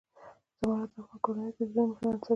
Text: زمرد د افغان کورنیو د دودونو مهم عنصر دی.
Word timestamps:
زمرد 0.59 0.89
د 0.93 0.95
افغان 0.99 1.19
کورنیو 1.25 1.53
د 1.55 1.57
دودونو 1.59 1.91
مهم 1.93 1.97
عنصر 2.09 2.15
دی. 2.21 2.29